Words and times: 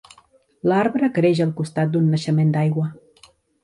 L'arbre 0.71 1.11
creix 1.19 1.43
al 1.47 1.53
costat 1.61 1.95
d'un 1.95 2.11
naixement 2.17 2.55
d'aigua. 2.59 2.93